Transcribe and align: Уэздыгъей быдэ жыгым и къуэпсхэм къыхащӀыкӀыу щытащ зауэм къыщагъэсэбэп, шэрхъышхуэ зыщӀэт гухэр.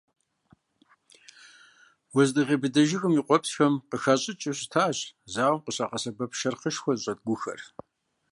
Уэздыгъей 2.13 2.59
быдэ 2.61 2.81
жыгым 2.87 3.13
и 3.19 3.21
къуэпсхэм 3.27 3.73
къыхащӀыкӀыу 3.89 4.57
щытащ 4.59 4.97
зауэм 5.33 5.59
къыщагъэсэбэп, 5.65 6.31
шэрхъышхуэ 6.39 6.93
зыщӀэт 6.95 7.19
гухэр. 7.25 7.61